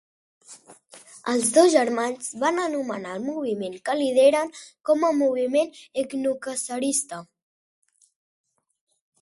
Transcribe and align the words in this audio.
Els 1.33 1.49
dos 1.57 1.67
germans 1.73 2.29
van 2.45 2.57
anomenar 2.63 3.11
el 3.17 3.27
moviment 3.27 3.77
que 3.89 3.97
lideren 3.99 4.49
com 4.91 5.05
a 5.11 5.15
"Moviment 5.21 5.71
etnocacerista". 6.05 7.21